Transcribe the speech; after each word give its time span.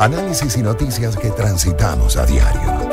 Análisis 0.00 0.56
y 0.56 0.62
noticias 0.62 1.14
que 1.14 1.28
transitamos 1.28 2.16
a 2.16 2.24
diario. 2.24 2.88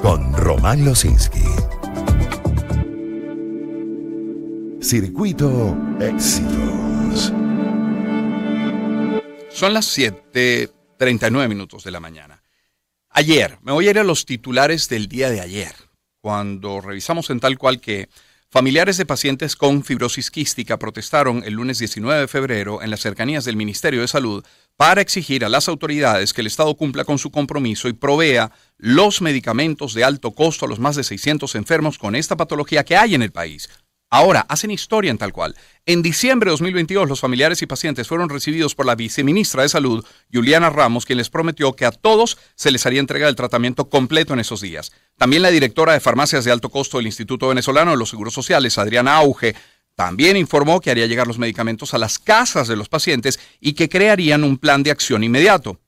Con 0.00 0.32
Román 0.32 0.84
Losinski. 0.84 1.42
Circuito 4.80 5.76
Éxitos. 5.98 7.32
Son 9.50 9.74
las 9.74 9.86
7:39 9.86 11.48
minutos 11.48 11.82
de 11.82 11.90
la 11.90 11.98
mañana. 11.98 12.44
Ayer, 13.10 13.58
me 13.62 13.72
voy 13.72 13.88
a 13.88 13.90
ir 13.90 13.98
a 13.98 14.04
los 14.04 14.24
titulares 14.24 14.88
del 14.88 15.08
día 15.08 15.30
de 15.30 15.40
ayer, 15.40 15.74
cuando 16.20 16.80
revisamos 16.80 17.28
en 17.30 17.40
tal 17.40 17.58
cual 17.58 17.80
que 17.80 18.08
Familiares 18.56 18.96
de 18.96 19.04
pacientes 19.04 19.54
con 19.54 19.84
fibrosis 19.84 20.30
quística 20.30 20.78
protestaron 20.78 21.42
el 21.44 21.52
lunes 21.52 21.78
19 21.78 22.22
de 22.22 22.26
febrero 22.26 22.82
en 22.82 22.88
las 22.88 23.00
cercanías 23.00 23.44
del 23.44 23.54
Ministerio 23.54 24.00
de 24.00 24.08
Salud 24.08 24.42
para 24.78 25.02
exigir 25.02 25.44
a 25.44 25.50
las 25.50 25.68
autoridades 25.68 26.32
que 26.32 26.40
el 26.40 26.46
Estado 26.46 26.74
cumpla 26.74 27.04
con 27.04 27.18
su 27.18 27.30
compromiso 27.30 27.86
y 27.86 27.92
provea 27.92 28.50
los 28.78 29.20
medicamentos 29.20 29.92
de 29.92 30.04
alto 30.04 30.32
costo 30.32 30.64
a 30.64 30.68
los 30.70 30.78
más 30.78 30.96
de 30.96 31.04
600 31.04 31.54
enfermos 31.54 31.98
con 31.98 32.14
esta 32.14 32.38
patología 32.38 32.82
que 32.82 32.96
hay 32.96 33.14
en 33.14 33.20
el 33.20 33.30
país. 33.30 33.68
Ahora, 34.08 34.46
hacen 34.48 34.70
historia 34.70 35.10
en 35.10 35.18
tal 35.18 35.32
cual. 35.32 35.56
En 35.84 36.00
diciembre 36.00 36.48
de 36.48 36.52
2022, 36.52 37.08
los 37.08 37.20
familiares 37.20 37.60
y 37.62 37.66
pacientes 37.66 38.06
fueron 38.06 38.28
recibidos 38.28 38.74
por 38.74 38.86
la 38.86 38.94
viceministra 38.94 39.62
de 39.62 39.68
Salud, 39.68 40.04
Juliana 40.32 40.70
Ramos, 40.70 41.04
quien 41.04 41.18
les 41.18 41.28
prometió 41.28 41.72
que 41.74 41.86
a 41.86 41.90
todos 41.90 42.38
se 42.54 42.70
les 42.70 42.86
haría 42.86 43.00
entrega 43.00 43.26
del 43.26 43.34
tratamiento 43.34 43.88
completo 43.88 44.32
en 44.32 44.40
esos 44.40 44.60
días. 44.60 44.92
También 45.16 45.42
la 45.42 45.50
directora 45.50 45.92
de 45.92 46.00
farmacias 46.00 46.44
de 46.44 46.52
alto 46.52 46.70
costo 46.70 46.98
del 46.98 47.06
Instituto 47.06 47.48
Venezolano 47.48 47.90
de 47.90 47.96
los 47.96 48.10
Seguros 48.10 48.32
Sociales, 48.32 48.78
Adriana 48.78 49.16
Auge, 49.16 49.56
también 49.96 50.36
informó 50.36 50.80
que 50.80 50.90
haría 50.90 51.06
llegar 51.06 51.26
los 51.26 51.38
medicamentos 51.38 51.92
a 51.92 51.98
las 51.98 52.18
casas 52.18 52.68
de 52.68 52.76
los 52.76 52.88
pacientes 52.88 53.40
y 53.60 53.72
que 53.72 53.88
crearían 53.88 54.44
un 54.44 54.58
plan 54.58 54.82
de 54.82 54.92
acción 54.92 55.24
inmediato. 55.24 55.80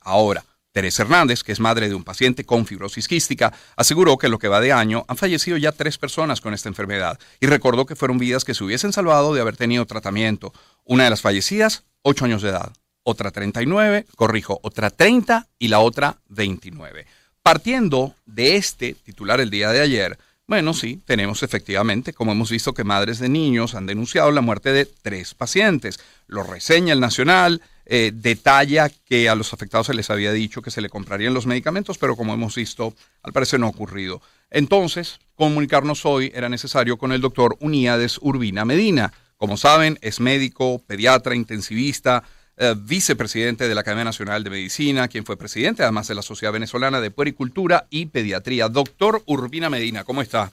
Ahora, 0.00 0.44
Teresa 0.72 1.02
Hernández, 1.02 1.42
que 1.42 1.52
es 1.52 1.60
madre 1.60 1.88
de 1.88 1.94
un 1.94 2.04
paciente 2.04 2.44
con 2.44 2.66
fibrosis 2.66 3.08
quística, 3.08 3.52
aseguró 3.76 4.16
que 4.18 4.26
en 4.26 4.32
lo 4.32 4.38
que 4.38 4.48
va 4.48 4.60
de 4.60 4.72
año 4.72 5.04
han 5.08 5.16
fallecido 5.16 5.56
ya 5.56 5.72
tres 5.72 5.98
personas 5.98 6.40
con 6.40 6.54
esta 6.54 6.68
enfermedad 6.68 7.18
y 7.40 7.46
recordó 7.46 7.86
que 7.86 7.96
fueron 7.96 8.18
vidas 8.18 8.44
que 8.44 8.54
se 8.54 8.62
hubiesen 8.64 8.92
salvado 8.92 9.34
de 9.34 9.40
haber 9.40 9.56
tenido 9.56 9.86
tratamiento. 9.86 10.52
Una 10.84 11.04
de 11.04 11.10
las 11.10 11.20
fallecidas, 11.20 11.84
8 12.02 12.24
años 12.24 12.42
de 12.42 12.50
edad, 12.50 12.72
otra 13.02 13.30
39, 13.30 14.06
corrijo, 14.16 14.60
otra 14.62 14.90
30 14.90 15.48
y 15.58 15.68
la 15.68 15.80
otra 15.80 16.18
29. 16.28 17.06
Partiendo 17.42 18.14
de 18.26 18.56
este 18.56 18.94
titular 18.94 19.40
el 19.40 19.50
día 19.50 19.70
de 19.70 19.80
ayer, 19.80 20.18
bueno, 20.50 20.74
sí, 20.74 21.00
tenemos 21.06 21.44
efectivamente, 21.44 22.12
como 22.12 22.32
hemos 22.32 22.50
visto 22.50 22.74
que 22.74 22.82
madres 22.82 23.20
de 23.20 23.28
niños 23.28 23.76
han 23.76 23.86
denunciado 23.86 24.32
la 24.32 24.40
muerte 24.40 24.72
de 24.72 24.84
tres 24.84 25.32
pacientes. 25.32 26.00
Lo 26.26 26.42
reseña 26.42 26.92
el 26.92 26.98
Nacional, 26.98 27.62
eh, 27.92 28.12
detalla 28.14 28.88
que 28.88 29.28
a 29.28 29.34
los 29.34 29.52
afectados 29.52 29.88
se 29.88 29.94
les 29.94 30.10
había 30.10 30.32
dicho 30.32 30.62
que 30.62 30.70
se 30.70 30.80
le 30.80 30.88
comprarían 30.88 31.34
los 31.34 31.46
medicamentos, 31.46 31.98
pero 31.98 32.14
como 32.14 32.32
hemos 32.32 32.54
visto, 32.54 32.94
al 33.20 33.32
parecer 33.32 33.58
no 33.58 33.66
ha 33.66 33.70
ocurrido. 33.70 34.22
Entonces, 34.48 35.18
comunicarnos 35.34 36.06
hoy 36.06 36.30
era 36.32 36.48
necesario 36.48 36.98
con 36.98 37.10
el 37.10 37.20
doctor 37.20 37.56
Uníades 37.58 38.20
Urbina 38.22 38.64
Medina. 38.64 39.12
Como 39.36 39.56
saben, 39.56 39.98
es 40.02 40.20
médico, 40.20 40.80
pediatra, 40.86 41.34
intensivista, 41.34 42.22
eh, 42.56 42.76
vicepresidente 42.78 43.66
de 43.66 43.74
la 43.74 43.80
Academia 43.80 44.04
Nacional 44.04 44.44
de 44.44 44.50
Medicina, 44.50 45.08
quien 45.08 45.24
fue 45.24 45.36
presidente 45.36 45.82
además 45.82 46.06
de 46.06 46.14
la 46.14 46.22
Sociedad 46.22 46.52
Venezolana 46.52 47.00
de 47.00 47.10
Puericultura 47.10 47.88
y 47.90 48.06
Pediatría. 48.06 48.68
Doctor 48.68 49.24
Urbina 49.26 49.68
Medina, 49.68 50.04
¿cómo 50.04 50.22
está? 50.22 50.52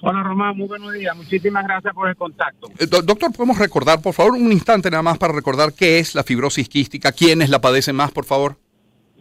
Hola 0.00 0.22
Román, 0.22 0.56
muy 0.56 0.68
buenos 0.68 0.92
días. 0.92 1.16
Muchísimas 1.16 1.64
gracias 1.64 1.94
por 1.94 2.08
el 2.08 2.16
contacto. 2.16 2.68
Eh, 2.78 2.86
doctor, 2.86 3.32
¿podemos 3.32 3.58
recordar, 3.58 4.00
por 4.00 4.14
favor, 4.14 4.34
un 4.34 4.52
instante 4.52 4.90
nada 4.90 5.02
más 5.02 5.18
para 5.18 5.32
recordar 5.32 5.70
qué 5.76 5.98
es 5.98 6.14
la 6.14 6.22
fibrosis 6.22 6.68
quística? 6.68 7.10
¿Quiénes 7.12 7.50
la 7.50 7.60
padecen 7.60 7.96
más, 7.96 8.12
por 8.12 8.24
favor? 8.24 8.56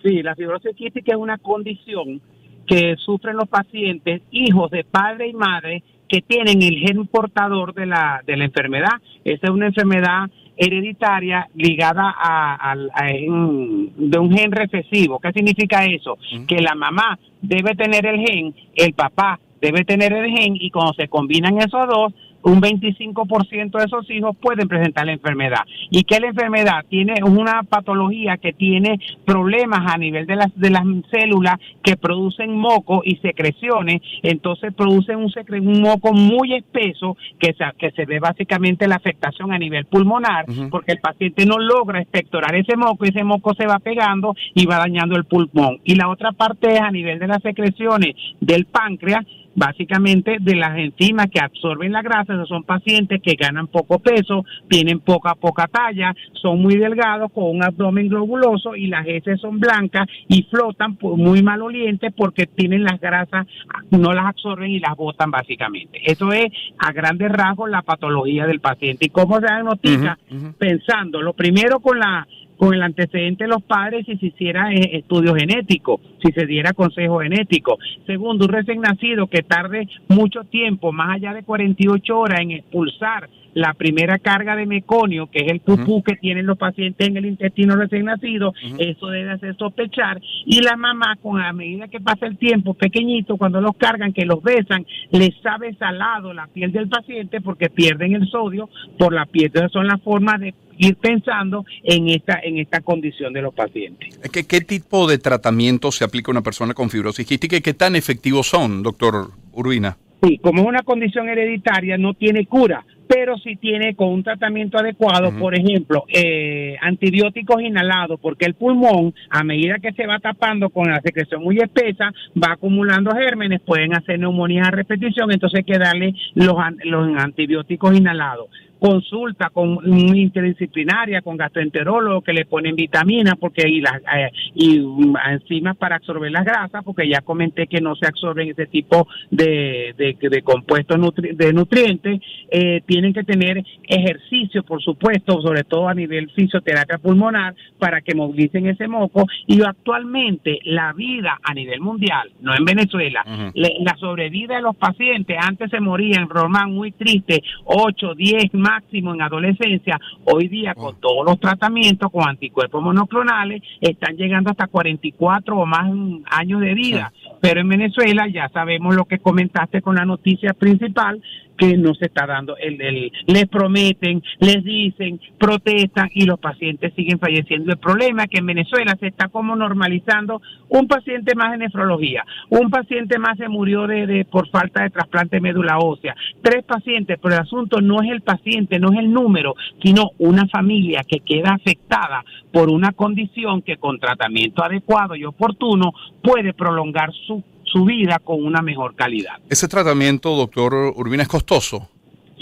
Sí, 0.04 0.22
la 0.22 0.36
fibrosis 0.36 0.76
quística 0.76 1.14
es 1.14 1.18
una 1.18 1.38
condición 1.38 2.22
que 2.68 2.96
sufren 2.98 3.38
los 3.38 3.48
pacientes, 3.48 4.22
hijos 4.30 4.70
de 4.72 4.84
padre 4.84 5.30
y 5.30 5.34
madre, 5.34 5.84
que 6.08 6.22
tienen 6.22 6.62
el 6.62 6.80
gen 6.80 7.08
portador 7.08 7.74
de 7.74 7.86
la, 7.86 8.22
de 8.26 8.38
la 8.38 8.46
enfermedad. 8.46 9.02
Esa 9.24 9.48
es 9.48 9.50
una 9.50 9.68
enfermedad 9.68 10.30
hereditaria 10.58 11.48
ligada 11.56 12.14
a, 12.18 12.76
de 12.76 14.20
un 14.20 14.32
gen 14.32 14.52
recesivo. 14.52 15.20
¿Qué 15.20 15.32
significa 15.32 15.86
eso? 15.86 16.18
Que 16.48 16.62
la 16.62 16.76
mamá 16.76 17.18
debe 17.42 17.76
tener 17.76 18.06
el 18.06 18.20
gen, 18.20 18.56
el 18.76 18.94
papá 18.94 19.40
debe 19.62 19.84
tener 19.86 20.14
el 20.14 20.32
gen 20.32 20.56
y 20.56 20.70
cuando 20.72 20.94
se 20.94 21.08
combinan 21.08 21.58
esos 21.58 21.88
dos, 21.88 22.14
un 22.44 22.62
25% 22.62 23.78
de 23.78 23.86
esos 23.86 24.10
hijos 24.10 24.36
pueden 24.38 24.68
presentar 24.68 25.06
la 25.06 25.14
enfermedad. 25.14 25.62
Y 25.90 26.04
que 26.04 26.20
la 26.20 26.28
enfermedad 26.28 26.86
tiene 26.90 27.16
una 27.24 27.64
patología 27.64 28.38
que 28.38 28.54
tiene 28.54 29.00
problemas 29.26 29.94
a 29.94 29.98
nivel 29.98 30.26
de 30.26 30.36
las, 30.36 30.56
de 30.56 30.70
las 30.70 30.84
células 31.12 31.56
que 31.84 31.98
producen 31.98 32.56
moco 32.56 33.02
y 33.04 33.18
secreciones, 33.18 34.02
entonces 34.24 34.74
producen 34.74 35.18
un, 35.18 35.32
un 35.68 35.82
moco 35.82 36.14
muy 36.14 36.54
espeso 36.54 37.18
que 37.40 37.54
se, 37.54 37.66
que 37.78 37.92
se 37.92 38.06
ve 38.06 38.20
básicamente 38.20 38.88
la 38.88 38.96
afectación 38.96 39.52
a 39.52 39.58
nivel 39.58 39.86
pulmonar, 39.86 40.46
porque 40.70 40.94
el 40.94 41.00
paciente 41.00 41.46
no 41.46 41.58
logra 41.58 42.02
expectorar 42.02 42.56
ese 42.56 42.78
moco 42.78 43.06
y 43.06 43.10
ese 43.10 43.24
moco 43.24 43.54
se 43.56 43.68
va 43.68 43.80
pegando 43.80 44.36
y 44.54 44.66
va 44.66 44.78
dañando 44.78 45.16
el 45.16 45.26
pulmón. 45.26 45.80
Y 45.84 45.96
la 45.96 46.10
otra 46.10 46.32
parte 46.32 46.74
es 46.74 46.82
a 46.82 46.92
nivel 46.92 47.20
de 47.20 47.28
las 47.28 47.42
secreciones 47.42 48.16
del 48.40 48.66
páncreas, 48.66 49.26
básicamente 49.58 50.38
de 50.40 50.56
las 50.56 50.78
enzimas 50.78 51.28
que 51.32 51.40
absorben 51.40 51.92
la 51.92 52.04
grasa, 52.04 52.34
esos 52.34 52.48
son 52.48 52.64
pacientes 52.64 53.20
que 53.24 53.34
ganan 53.34 53.66
poco 53.66 53.98
peso, 53.98 54.46
tienen 54.70 55.00
poca 55.00 55.34
poca 55.34 55.68
talla, 55.68 56.14
son 56.34 56.62
muy 56.62 56.78
delgados 56.78 57.32
con 57.32 57.46
un 57.46 57.64
abdomen 57.64 58.08
globuloso 58.08 58.76
y 58.76 58.86
las 58.86 59.08
heces 59.08 59.42
son 59.42 59.60
blancas 59.60 60.08
y 60.30 60.44
flotan 60.44 60.96
muy 61.02 61.42
malolientes 61.42 62.14
porque 62.16 62.46
tienen 62.46 62.84
las 62.84 63.02
grasas, 63.02 63.48
no 63.90 64.14
las 64.14 64.28
absorben 64.28 64.70
y 64.70 64.80
las 64.80 64.96
botan 64.96 65.32
básicamente. 65.32 66.02
Eso 66.06 66.32
es 66.32 66.46
a 66.78 66.92
grandes 66.92 67.32
rasgos 67.32 67.68
la 67.68 67.82
patología 67.82 68.46
del 68.46 68.60
paciente. 68.60 69.08
¿Y 69.08 69.10
cómo 69.10 69.40
se 69.40 69.48
diagnostica? 69.48 70.20
Pensando, 70.60 71.24
lo 71.24 71.34
primero 71.34 71.80
con 71.80 71.98
la 71.98 72.28
con 72.58 72.74
el 72.74 72.82
antecedente 72.82 73.46
de 73.46 73.50
los 73.50 73.64
padres 73.64 74.06
si 74.06 74.18
se 74.18 74.28
hiciera 74.28 74.72
eh, 74.74 74.98
estudio 74.98 75.36
genético, 75.36 76.02
si 76.24 76.32
se 76.32 76.46
diera 76.46 76.74
consejo 76.74 77.20
genético. 77.20 77.78
Segundo, 78.06 78.46
un 78.46 78.52
recién 78.52 78.82
nacido 78.82 79.28
que 79.28 79.44
tarde 79.44 79.88
mucho 80.10 80.44
tiempo, 80.44 80.92
más 80.92 81.16
allá 81.16 81.34
de 81.34 81.44
48 81.44 82.18
horas, 82.18 82.42
en 82.42 82.52
expulsar 82.52 83.30
la 83.58 83.74
primera 83.74 84.20
carga 84.20 84.56
de 84.56 84.68
meconio, 84.68 85.28
que 85.32 85.40
es 85.40 85.52
el 85.52 85.62
pupú 85.62 86.04
que 86.04 86.16
tienen 86.16 86.46
los 86.46 86.60
pacientes 86.60 87.08
en 87.08 87.18
el 87.18 87.26
intestino 87.26 87.76
recién 87.76 88.06
nacido, 88.06 88.54
eso 88.78 89.08
debe 89.08 89.32
hacer 89.32 89.58
sospechar. 89.58 90.22
Y 90.46 90.62
la 90.62 90.78
mamá, 90.78 91.18
con 91.22 91.42
a 91.42 91.52
medida 91.54 91.88
que 91.88 92.00
pasa 92.00 92.28
el 92.28 92.38
tiempo, 92.38 92.76
pequeñito, 92.76 93.36
cuando 93.36 93.60
los 93.60 93.76
cargan, 93.76 94.14
que 94.14 94.26
los 94.26 94.44
besan, 94.44 94.86
les 95.10 95.32
sabe 95.42 95.74
salado 95.74 96.34
la 96.34 96.46
piel 96.46 96.72
del 96.72 96.88
paciente 96.88 97.42
porque 97.42 97.72
pierden 97.72 98.14
el 98.14 98.28
sodio 98.30 98.70
por 99.00 99.12
la 99.12 99.26
piel. 99.26 99.48
Entonces 99.48 99.72
son 99.72 99.88
las 99.88 100.02
formas 100.04 100.40
de 100.40 100.54
ir 100.78 100.96
pensando 100.98 101.66
en 101.84 102.10
esta 102.10 102.40
en 102.44 102.60
esta 102.60 102.82
condición 102.82 103.34
de 103.34 103.42
los 103.42 103.56
pacientes. 103.56 104.20
¿Qué, 104.32 104.46
qué 104.46 104.62
tipo 104.62 105.08
de 105.08 105.18
tratamiento 105.18 105.92
se 105.92 106.04
aplica 106.04 106.30
a 106.30 106.34
una 106.34 106.44
persona 106.44 106.76
con 106.76 106.92
fibrosis 106.92 107.26
quística 107.26 107.58
y 107.58 107.62
qué 107.62 107.74
tan 107.74 107.96
efectivos 107.96 108.46
son, 108.46 108.84
doctor 108.84 109.32
Urbina? 109.54 109.98
Sí, 110.22 110.38
como 110.40 110.62
es 110.62 110.68
una 110.68 110.84
condición 110.84 111.30
hereditaria, 111.30 111.98
no 111.98 112.14
tiene 112.14 112.46
cura, 112.46 112.86
pero 113.08 113.38
si 113.38 113.56
tiene 113.56 113.96
con 113.96 114.10
un 114.10 114.24
tratamiento 114.24 114.78
adecuado, 114.78 115.32
por 115.38 115.56
ejemplo, 115.56 116.04
eh, 116.14 116.76
antibióticos 116.82 117.62
inhalados, 117.62 118.20
porque 118.20 118.46
el 118.46 118.56
pulmón, 118.56 119.14
a 119.30 119.44
medida 119.44 119.80
que 119.80 119.94
se 119.94 120.06
va 120.06 120.20
tapando 120.20 120.70
con 120.70 120.90
la 120.90 121.02
secreción 121.02 121.44
muy 121.44 121.58
espesa, 121.58 122.12
va 122.36 122.54
acumulando 122.54 123.12
gérmenes, 123.12 123.62
pueden 123.62 123.96
hacer 123.96 124.20
neumonías 124.20 124.68
a 124.68 124.72
repetición, 124.72 125.32
entonces 125.32 125.60
hay 125.60 125.64
que 125.64 125.80
darle 125.80 126.14
los, 126.36 126.56
los 126.84 127.18
antibióticos 127.18 127.96
inhalados 127.96 128.48
consulta 128.80 129.50
con 129.50 129.80
interdisciplinaria, 129.86 131.22
con 131.22 131.38
gastroenterólogo 131.38 132.22
que 132.22 132.34
le 132.34 132.46
ponen 132.46 132.76
vitaminas 132.76 133.36
porque 133.40 133.68
y 133.68 133.82
las 133.82 134.02
eh, 134.16 134.32
y 134.56 134.84
enzimas 135.30 135.78
para 135.78 135.98
absorber 135.98 136.32
las 136.32 136.46
grasas, 136.46 136.84
porque 136.84 137.08
ya 137.08 137.22
comenté 137.22 137.68
que 137.68 137.82
no 137.82 137.96
se 137.96 138.08
absorben 138.08 138.50
ese 138.50 138.68
tipo 138.68 139.08
de, 139.32 139.94
de, 139.98 140.42
compuestos 140.42 140.98
de 141.16 141.54
nutrientes. 141.54 142.22
Eh, 142.52 142.82
tienen 142.86 143.14
que 143.14 143.24
tener 143.24 143.64
ejercicio, 143.88 144.64
por 144.64 144.82
supuesto, 144.82 145.42
sobre 145.42 145.64
todo 145.64 145.88
a 145.88 145.94
nivel 145.94 146.30
fisioterapia 146.32 146.98
pulmonar, 146.98 147.56
para 147.80 148.02
que 148.02 148.16
movilicen 148.16 148.68
ese 148.68 148.88
moco. 148.88 149.26
Y 149.48 149.62
actualmente 149.62 150.60
la 150.64 150.94
vida 150.94 151.40
a 151.44 151.54
nivel 151.54 151.82
mundial, 151.82 152.32
no 152.42 152.56
en 152.56 152.66
Venezuela, 152.66 153.24
la 153.54 153.98
sobrevida 153.98 154.56
de 154.56 154.62
los 154.62 154.76
pacientes, 154.76 155.38
antes 155.40 155.70
se 155.70 155.80
morían, 155.80 156.30
Román, 156.30 156.72
muy 156.72 156.92
triste, 156.92 157.44
8, 157.66 158.16
10 158.16 158.54
máximo 158.68 159.14
en 159.14 159.22
adolescencia, 159.22 160.00
hoy 160.26 160.48
día 160.48 160.74
con 160.74 160.96
oh. 160.96 160.98
todos 161.00 161.26
los 161.26 161.40
tratamientos, 161.40 162.12
con 162.12 162.28
anticuerpos 162.28 162.84
monoclonales, 162.84 163.62
están 163.82 164.16
llegando 164.16 164.52
hasta 164.52 164.68
44 164.68 165.58
o 165.58 165.66
más 165.66 165.92
años 166.26 166.62
de 166.62 166.74
vida. 166.74 167.14
Pero 167.42 167.62
en 167.62 167.70
Venezuela 167.70 168.28
ya 168.28 168.50
sabemos 168.50 168.96
lo 168.96 169.06
que 169.06 169.20
comentaste 169.20 169.82
con 169.82 169.96
la 169.96 170.06
noticia 170.06 170.54
principal, 170.54 171.22
que 171.58 171.78
no 171.78 171.94
se 171.96 172.06
está 172.06 172.26
dando. 172.26 172.56
El, 172.58 172.82
el, 172.82 173.12
les 173.26 173.48
prometen, 173.48 174.22
les 174.40 174.64
dicen, 174.64 175.20
protestan 175.38 176.10
y 176.14 176.26
los 176.26 176.40
pacientes 176.40 176.94
siguen 176.96 177.20
falleciendo. 177.20 177.72
El 177.72 177.78
problema 177.78 178.24
es 178.24 178.30
que 178.30 178.40
en 178.40 178.46
Venezuela 178.46 178.96
se 179.00 179.08
está 179.08 179.28
como 179.30 179.56
normalizando 179.56 180.42
un 180.70 180.88
paciente 180.88 181.36
más 181.36 181.52
de 181.52 181.60
nefrología, 181.60 182.26
un 182.50 182.70
paciente 182.70 183.18
más 183.20 183.38
se 183.38 183.48
murió 183.48 183.88
de, 183.88 184.06
de 184.06 184.26
por 184.26 184.50
falta 184.50 184.84
de 184.84 184.90
trasplante 184.90 185.38
de 185.38 185.42
médula 185.42 185.80
ósea, 185.80 186.16
tres 186.42 186.64
pacientes, 186.64 187.18
pero 187.22 187.36
el 187.36 187.42
asunto 187.42 187.82
no 187.82 188.02
es 188.02 188.12
el 188.12 188.22
paciente, 188.22 188.80
no 188.80 188.92
es 188.92 189.00
el 189.00 189.12
número, 189.12 189.56
sino 189.82 190.12
una 190.18 190.48
familia 190.48 191.02
que 191.08 191.20
queda 191.20 191.54
afectada 191.54 192.24
por 192.52 192.70
una 192.70 192.92
condición 192.92 193.62
que 193.62 193.78
con 193.78 194.00
tratamiento 194.00 194.64
adecuado 194.64 195.16
y 195.16 195.26
oportuno 195.26 195.94
puede 196.22 196.54
prolongar 196.54 197.12
su 197.26 197.44
su 197.72 197.86
vida 197.86 198.20
con 198.24 198.44
una 198.44 198.62
mejor 198.62 198.96
calidad. 198.96 199.36
¿Ese 199.50 199.68
tratamiento, 199.68 200.36
doctor 200.36 200.94
Urbina, 200.96 201.24
es 201.24 201.30
costoso? 201.30 201.90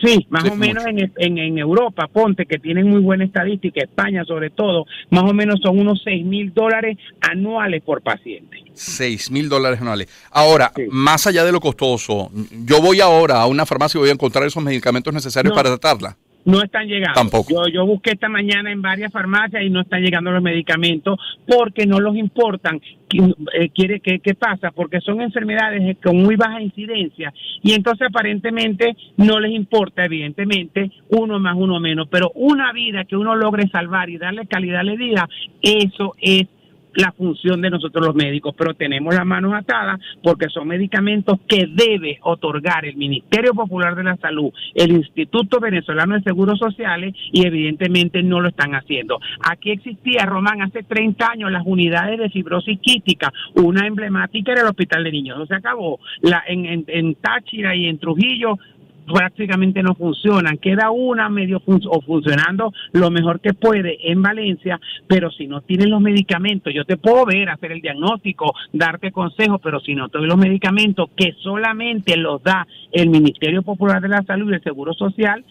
Sí, 0.03 0.27
más 0.29 0.43
o 0.49 0.55
menos 0.55 0.85
en, 0.85 1.11
en, 1.15 1.37
en, 1.37 1.57
Europa, 1.57 2.07
ponte 2.11 2.45
que 2.45 2.59
tienen 2.59 2.89
muy 2.89 2.99
buena 2.99 3.23
estadística, 3.23 3.81
España 3.81 4.25
sobre 4.25 4.49
todo, 4.49 4.85
más 5.09 5.23
o 5.23 5.33
menos 5.33 5.59
son 5.63 5.79
unos 5.79 6.01
6 6.03 6.25
mil 6.25 6.53
dólares 6.53 6.97
anuales 7.21 7.81
por 7.81 8.01
paciente. 8.01 8.63
6 8.73 9.31
mil 9.31 9.47
dólares 9.47 9.79
anuales. 9.79 10.09
Ahora, 10.31 10.71
sí. 10.75 10.83
más 10.91 11.27
allá 11.27 11.45
de 11.45 11.53
lo 11.53 11.61
costoso, 11.61 12.29
yo 12.65 12.81
voy 12.81 12.99
ahora 12.99 13.41
a 13.41 13.45
una 13.45 13.65
farmacia 13.65 13.97
y 13.97 14.01
voy 14.01 14.09
a 14.09 14.13
encontrar 14.13 14.45
esos 14.45 14.61
medicamentos 14.61 15.13
necesarios 15.13 15.51
no. 15.51 15.55
para 15.55 15.69
tratarla 15.69 16.17
no 16.45 16.61
están 16.61 16.87
llegando. 16.87 17.15
Tampoco. 17.15 17.49
Yo, 17.49 17.67
yo 17.67 17.85
busqué 17.85 18.11
esta 18.11 18.29
mañana 18.29 18.71
en 18.71 18.81
varias 18.81 19.11
farmacias 19.11 19.63
y 19.63 19.69
no 19.69 19.81
están 19.81 20.01
llegando 20.01 20.31
los 20.31 20.41
medicamentos 20.41 21.19
porque 21.47 21.85
no 21.85 21.99
los 21.99 22.15
importan. 22.15 22.79
Eh, 23.13 23.69
quiere 23.69 23.99
¿Qué, 23.99 24.19
¿Qué 24.19 24.35
pasa? 24.35 24.71
Porque 24.71 24.99
son 25.01 25.21
enfermedades 25.21 25.97
con 26.03 26.17
muy 26.17 26.35
baja 26.35 26.61
incidencia 26.61 27.33
y 27.61 27.73
entonces 27.73 28.07
aparentemente 28.09 28.95
no 29.17 29.39
les 29.39 29.51
importa, 29.51 30.05
evidentemente, 30.05 30.91
uno 31.09 31.39
más, 31.39 31.55
uno 31.57 31.79
menos. 31.79 32.07
Pero 32.09 32.31
una 32.35 32.71
vida 32.73 33.05
que 33.05 33.15
uno 33.15 33.35
logre 33.35 33.67
salvar 33.69 34.09
y 34.09 34.17
darle 34.17 34.47
calidad 34.47 34.83
de 34.83 34.97
vida, 34.97 35.27
eso 35.61 36.15
es 36.21 36.47
la 36.95 37.11
función 37.11 37.61
de 37.61 37.69
nosotros 37.69 38.05
los 38.05 38.15
médicos, 38.15 38.55
pero 38.57 38.73
tenemos 38.73 39.13
las 39.13 39.25
manos 39.25 39.53
atadas 39.53 39.99
porque 40.23 40.49
son 40.49 40.67
medicamentos 40.67 41.39
que 41.47 41.67
debe 41.67 42.19
otorgar 42.23 42.85
el 42.85 42.95
Ministerio 42.95 43.53
Popular 43.53 43.95
de 43.95 44.03
la 44.03 44.17
Salud, 44.17 44.51
el 44.73 44.91
Instituto 44.91 45.59
Venezolano 45.59 46.15
de 46.15 46.23
Seguros 46.23 46.59
Sociales 46.59 47.13
y 47.31 47.45
evidentemente 47.45 48.23
no 48.23 48.41
lo 48.41 48.49
están 48.49 48.75
haciendo. 48.75 49.19
Aquí 49.49 49.71
existía, 49.71 50.25
Román, 50.25 50.61
hace 50.61 50.83
30 50.83 51.31
años 51.31 51.51
las 51.51 51.63
unidades 51.65 52.19
de 52.19 52.29
fibrosis 52.29 52.79
quística, 52.79 53.31
una 53.55 53.87
emblemática 53.87 54.51
era 54.51 54.61
el 54.61 54.67
Hospital 54.67 55.03
de 55.03 55.11
Niños, 55.11 55.37
no 55.37 55.45
se 55.45 55.55
acabó. 55.55 55.99
La, 56.21 56.43
en, 56.47 57.15
Táchira 57.15 57.75
y 57.75 57.85
en 57.85 57.97
Trujillo 57.99 58.57
prácticamente 59.05 59.81
no 59.83 59.95
funcionan. 59.95 60.57
Queda 60.57 60.91
una 60.91 61.29
medio 61.29 61.61
o 61.65 62.01
funcionando 62.01 62.73
lo 62.93 63.11
mejor 63.11 63.39
que 63.39 63.53
puede 63.53 64.11
en 64.11 64.21
Valencia, 64.21 64.79
pero 65.07 65.31
si 65.31 65.47
no 65.47 65.61
tienes 65.61 65.87
los 65.87 66.01
medicamentos, 66.01 66.73
yo 66.73 66.85
te 66.85 66.97
puedo 66.97 67.25
ver, 67.25 67.49
hacer 67.49 67.71
el 67.71 67.81
diagnóstico, 67.81 68.53
darte 68.73 69.11
consejos, 69.11 69.59
pero 69.63 69.79
si 69.79 69.95
no 69.95 70.09
te 70.09 70.17
doy 70.17 70.27
los 70.27 70.37
medicamentos 70.37 71.09
que 71.15 71.33
solamente 71.41 72.17
los 72.17 72.41
da 72.43 72.67
el 72.91 73.09
Ministerio 73.09 73.61
Popular 73.61 74.01
de 74.01 74.09
la 74.09 74.23
Salud 74.23 74.51
y 74.51 74.55
el 74.55 74.63
Seguro 74.63 74.93
Social, 74.93 75.43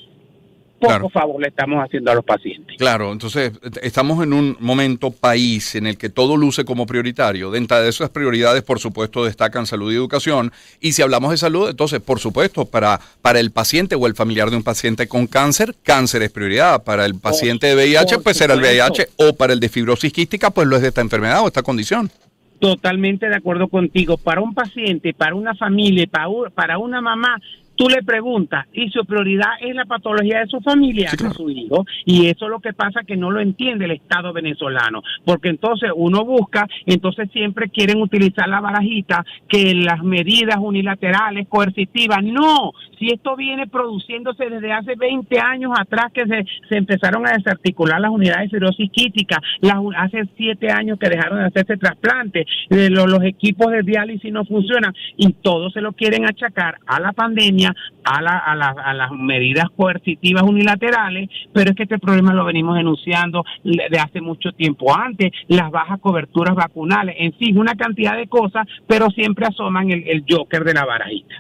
poco 0.85 1.09
claro. 1.09 1.09
favor 1.11 1.41
le 1.41 1.49
estamos 1.49 1.83
haciendo 1.83 2.11
a 2.11 2.15
los 2.15 2.25
pacientes. 2.25 2.77
Claro, 2.79 3.13
entonces 3.13 3.53
estamos 3.83 4.23
en 4.23 4.33
un 4.33 4.57
momento 4.61 5.11
país 5.11 5.75
en 5.75 5.87
el 5.87 5.97
que 5.97 6.09
todo 6.09 6.37
luce 6.37 6.65
como 6.65 6.87
prioritario. 6.87 7.51
Dentro 7.51 7.81
de 7.81 7.89
esas 7.89 8.11
prioridades, 8.11 8.63
por 8.63 8.79
supuesto, 8.79 9.25
destacan 9.25 9.67
salud 9.67 9.93
y 9.93 9.97
educación. 9.97 10.53
Y 10.81 10.93
si 10.93 11.03
hablamos 11.03 11.31
de 11.31 11.37
salud, 11.37 11.71
entonces, 11.71 12.01
por 12.01 12.21
supuesto, 12.21 12.65
para, 12.65 13.01
para 13.23 13.41
el 13.41 13.51
paciente 13.51 13.95
o 13.95 14.07
el 14.07 14.15
familiar 14.15 14.51
de 14.51 14.57
un 14.57 14.63
paciente 14.63 15.09
con 15.09 15.27
cáncer, 15.27 15.75
cáncer 15.83 16.23
es 16.23 16.31
prioridad. 16.31 16.85
Para 16.85 17.07
el 17.07 17.15
paciente 17.15 17.67
de 17.69 17.75
VIH, 17.75 18.19
pues 18.19 18.37
será 18.37 18.55
el 18.55 18.61
VIH. 18.61 19.09
O 19.17 19.35
para 19.35 19.53
el 19.53 19.61
de 19.61 19.69
fibrosis 19.69 20.13
quística, 20.13 20.51
pues 20.51 20.67
lo 20.67 20.77
es 20.77 20.83
de 20.83 20.89
esta 20.89 21.01
enfermedad 21.01 21.43
o 21.43 21.47
esta 21.47 21.63
condición. 21.63 22.11
Totalmente 22.59 23.29
de 23.29 23.37
acuerdo 23.37 23.69
contigo. 23.69 24.17
Para 24.17 24.41
un 24.41 24.55
paciente, 24.55 25.13
para 25.13 25.35
una 25.35 25.55
familia, 25.55 26.07
para, 26.11 26.29
para 26.55 26.79
una 26.79 27.01
mamá, 27.01 27.41
tú 27.77 27.89
le 27.89 28.03
preguntas 28.03 28.67
y 28.73 28.89
su 28.91 29.05
prioridad 29.05 29.51
es 29.61 29.75
la 29.75 29.85
patología 29.85 30.41
de 30.41 30.47
su 30.47 30.61
familia, 30.61 31.11
sí, 31.11 31.17
claro. 31.17 31.33
de 31.33 31.37
su 31.37 31.51
hijo, 31.51 31.85
y 32.05 32.27
eso 32.27 32.45
es 32.47 32.51
lo 32.51 32.61
que 32.61 32.73
pasa 32.73 33.03
que 33.07 33.17
no 33.17 33.31
lo 33.31 33.41
entiende 33.41 33.85
el 33.85 33.93
Estado 33.93 34.33
venezolano, 34.33 35.03
porque 35.25 35.49
entonces 35.49 35.91
uno 35.95 36.25
busca, 36.25 36.67
entonces 36.87 37.31
siempre 37.33 37.69
quieren 37.69 38.01
utilizar 38.01 38.49
la 38.49 38.61
barajita 38.61 39.25
que 39.49 39.75
las 39.75 40.03
medidas 40.03 40.57
unilaterales, 40.59 41.49
coercitivas, 41.49 42.23
no, 42.23 42.73
si 42.99 43.09
esto 43.09 43.37
viene 43.37 43.67
produciéndose 43.67 44.49
desde 44.49 44.73
hace 44.73 44.95
20 44.97 45.39
años 45.41 45.73
atrás 45.79 46.13
que 46.13 46.27
se, 46.27 46.45
se 46.69 46.77
empezaron 46.77 47.27
a 47.27 47.33
desarticular 47.33 48.01
las 48.01 48.11
unidades 48.11 48.51
de 48.51 48.59
cirrosis 48.59 48.91
quítica, 48.91 49.41
las, 49.61 49.77
hace 49.97 50.25
7 50.37 50.71
años 50.71 50.99
que 50.99 51.09
dejaron 51.09 51.39
de 51.39 51.47
hacerse 51.47 51.77
trasplantes, 51.77 52.47
eh, 52.71 52.89
los, 52.91 53.11
los 53.11 53.23
equipos 53.25 53.71
de 53.73 53.83
diálisis 53.83 54.33
no 54.33 54.45
funcionan, 54.45 54.95
y 55.17 55.33
todo 55.33 55.71
se 55.71 55.81
lo 55.81 55.93
quieren 55.93 56.27
achacar 56.27 56.79
a 56.87 57.01
la 57.01 57.13
pandemia 57.13 57.64
a, 57.67 58.23
la, 58.23 58.39
a, 58.39 58.55
la, 58.55 58.69
a, 58.69 58.95
las 58.95 59.11
medidas 59.13 59.67
coercitivas 59.77 60.43
unilaterales, 60.43 61.29
pero 61.53 61.71
es 61.71 61.77
que 61.77 61.85
este 61.85 61.99
problema 61.99 62.33
lo 62.33 62.45
venimos 62.45 62.77
denunciando 62.77 63.45
de 63.63 63.99
hace 63.99 64.21
mucho 64.21 64.53
tiempo 64.53 64.95
antes, 64.97 65.31
las 65.49 65.71
bajas 65.71 66.01
coberturas 66.01 66.55
vacunales, 66.55 67.17
en 67.19 67.33
fin, 67.35 67.59
una 67.59 67.75
cantidad 67.75 68.17
de 68.17 68.27
cosas, 68.27 68.67
pero 68.87 69.11
siempre 69.11 69.47
asoman 69.47 69.91
el, 69.91 70.07
el 70.07 70.25
joker 70.29 70.65
de 70.65 70.75
la 70.75 70.85
barajita. 70.85 71.35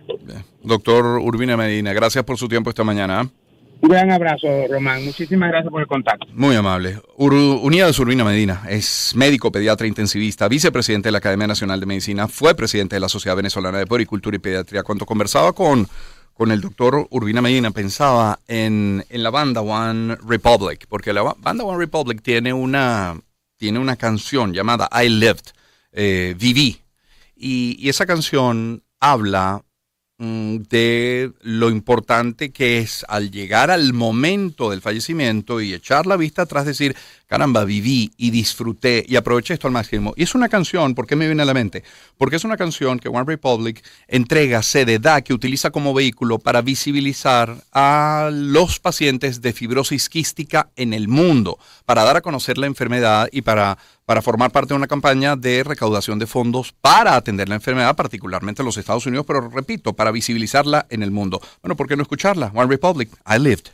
Doctor 0.62 1.18
Urbina 1.18 1.56
Medina, 1.56 1.92
gracias 1.92 2.24
por 2.24 2.38
su 2.38 2.48
tiempo 2.48 2.70
esta 2.70 2.84
mañana. 2.84 3.28
Un 3.84 3.90
gran 3.90 4.10
abrazo, 4.10 4.46
Román. 4.70 5.04
Muchísimas 5.04 5.50
gracias 5.50 5.70
por 5.70 5.82
el 5.82 5.86
contacto. 5.86 6.26
Muy 6.32 6.56
amable. 6.56 7.00
Ur 7.18 7.34
Unidas 7.34 7.98
Urbina 7.98 8.24
Medina 8.24 8.62
es 8.66 9.12
médico, 9.14 9.52
pediatra 9.52 9.86
intensivista, 9.86 10.48
vicepresidente 10.48 11.08
de 11.08 11.12
la 11.12 11.18
Academia 11.18 11.46
Nacional 11.46 11.80
de 11.80 11.84
Medicina, 11.84 12.26
fue 12.26 12.54
presidente 12.54 12.96
de 12.96 13.00
la 13.00 13.10
Sociedad 13.10 13.36
Venezolana 13.36 13.76
de 13.76 13.86
Puericultura 13.86 14.36
y 14.36 14.38
Pediatría. 14.38 14.84
Cuando 14.84 15.04
conversaba 15.04 15.52
con, 15.52 15.86
con 16.34 16.50
el 16.50 16.60
doctor 16.60 17.06
Urbina 17.10 17.40
Medina, 17.40 17.70
pensaba 17.70 18.40
en, 18.46 19.04
en 19.08 19.22
la 19.22 19.30
banda 19.30 19.62
One 19.62 20.16
Republic, 20.16 20.86
porque 20.88 21.12
la 21.12 21.22
banda 21.22 21.64
One 21.64 21.78
Republic 21.78 22.22
tiene 22.22 22.52
una, 22.52 23.18
tiene 23.56 23.78
una 23.78 23.96
canción 23.96 24.52
llamada 24.52 24.88
I 24.92 25.08
Lived, 25.08 25.52
eh, 25.92 26.34
Viví. 26.36 26.80
Y, 27.36 27.76
y 27.78 27.88
esa 27.88 28.06
canción 28.06 28.82
habla 29.00 29.63
de 30.68 31.32
lo 31.42 31.70
importante 31.70 32.50
que 32.50 32.78
es 32.78 33.04
al 33.08 33.30
llegar 33.30 33.70
al 33.70 33.92
momento 33.92 34.70
del 34.70 34.80
fallecimiento 34.80 35.60
y 35.60 35.74
echar 35.74 36.06
la 36.06 36.16
vista 36.16 36.42
atrás, 36.42 36.66
decir, 36.66 36.96
caramba, 37.26 37.64
viví 37.64 38.12
y 38.16 38.30
disfruté 38.30 39.04
y 39.08 39.16
aproveché 39.16 39.54
esto 39.54 39.66
al 39.66 39.72
máximo. 39.72 40.14
Y 40.16 40.22
es 40.22 40.34
una 40.34 40.48
canción, 40.48 40.94
¿por 40.94 41.06
qué 41.06 41.16
me 41.16 41.26
viene 41.26 41.42
a 41.42 41.46
la 41.46 41.54
mente? 41.54 41.82
Porque 42.16 42.36
es 42.36 42.44
una 42.44 42.56
canción 42.56 42.98
que 42.98 43.08
One 43.08 43.24
Republic 43.26 43.82
entrega, 44.08 44.62
sede, 44.62 44.98
da, 44.98 45.22
que 45.22 45.34
utiliza 45.34 45.70
como 45.70 45.94
vehículo 45.94 46.38
para 46.38 46.62
visibilizar 46.62 47.56
a 47.72 48.30
los 48.32 48.78
pacientes 48.78 49.40
de 49.40 49.52
fibrosis 49.52 50.08
quística 50.08 50.70
en 50.76 50.92
el 50.92 51.08
mundo, 51.08 51.58
para 51.84 52.04
dar 52.04 52.16
a 52.16 52.20
conocer 52.20 52.58
la 52.58 52.66
enfermedad 52.66 53.28
y 53.32 53.42
para, 53.42 53.78
para 54.06 54.22
formar 54.22 54.50
parte 54.50 54.74
de 54.74 54.78
una 54.78 54.86
campaña 54.86 55.36
de 55.36 55.64
recaudación 55.64 56.18
de 56.18 56.26
fondos 56.26 56.74
para 56.80 57.16
atender 57.16 57.48
la 57.48 57.56
enfermedad, 57.56 57.96
particularmente 57.96 58.62
en 58.62 58.66
los 58.66 58.76
Estados 58.76 59.06
Unidos, 59.06 59.26
pero 59.26 59.48
repito, 59.48 59.94
para 59.94 60.10
visibilizarla 60.10 60.86
en 60.90 61.02
el 61.02 61.10
mundo. 61.10 61.40
Bueno, 61.62 61.76
¿por 61.76 61.88
qué 61.88 61.96
no 61.96 62.02
escucharla? 62.02 62.52
One 62.54 62.68
Republic, 62.68 63.10
I 63.26 63.38
lived. 63.38 63.68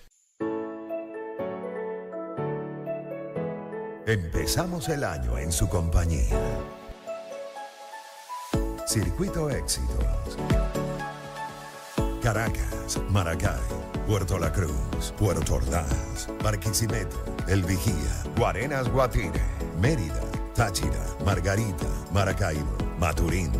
Empezamos 4.07 4.89
el 4.89 5.05
año 5.05 5.39
en 5.39 5.53
su 5.53 5.69
compañía. 5.69 6.37
Circuito 8.87 9.51
Éxitos. 9.51 10.37
Caracas, 12.23 13.01
Maracay, 13.09 13.61
Puerto 14.07 14.39
La 14.39 14.53
Cruz, 14.53 15.15
Puerto 15.19 15.55
Ordaz, 15.55 16.29
Barquisimeto, 16.43 17.17
El 17.49 17.63
Vigía, 17.63 18.25
Guarenas 18.37 18.89
Guatire, 18.89 19.41
Mérida, 19.81 20.21
Táchira, 20.55 21.05
Margarita, 21.25 21.87
Maracaibo, 22.13 22.77
Maturín. 22.99 23.51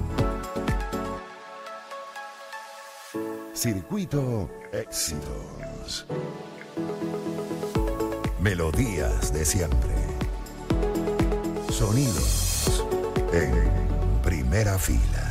Circuito 3.55 4.51
Éxitos. 4.73 6.07
Melodías 8.41 9.33
de 9.33 9.45
siempre. 9.45 9.95
Sonidos 11.71 12.85
en 13.33 14.21
primera 14.23 14.79
fila. 14.79 15.30